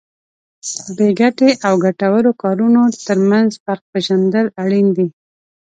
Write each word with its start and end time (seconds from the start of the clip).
بې 0.95 1.07
ګټې 1.19 1.49
او 1.67 1.73
ګټورو 1.85 2.31
کارونو 2.41 2.81
ترمنځ 3.07 3.49
فرق 3.63 3.83
پېژندل 3.91 4.45
اړین 4.61 4.87
دي. 4.97 5.07